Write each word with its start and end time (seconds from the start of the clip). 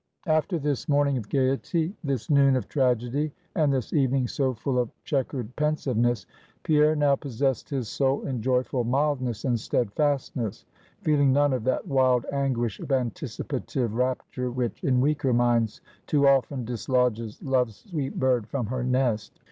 After 0.25 0.57
this 0.57 0.89
morning 0.89 1.15
of 1.15 1.29
gayety, 1.29 1.95
this 2.03 2.27
noon 2.31 2.55
of 2.55 2.67
tragedy, 2.67 3.31
and 3.55 3.71
this 3.71 3.93
evening 3.93 4.27
so 4.27 4.55
full 4.55 4.79
of 4.79 4.89
chequered 5.03 5.55
pensiveness; 5.55 6.25
Pierre 6.63 6.95
now 6.95 7.15
possessed 7.15 7.69
his 7.69 7.87
soul 7.87 8.23
in 8.25 8.41
joyful 8.41 8.83
mildness 8.83 9.45
and 9.45 9.59
steadfastness; 9.59 10.65
feeling 11.03 11.31
none 11.31 11.53
of 11.53 11.65
that 11.65 11.87
wild 11.87 12.25
anguish 12.31 12.79
of 12.79 12.91
anticipative 12.91 13.93
rapture, 13.93 14.49
which, 14.49 14.83
in 14.83 15.01
weaker 15.01 15.33
minds, 15.33 15.81
too 16.07 16.27
often 16.27 16.65
dislodges 16.65 17.39
Love's 17.43 17.75
sweet 17.87 18.19
bird 18.19 18.47
from 18.47 18.65
her 18.65 18.83
nest. 18.83 19.39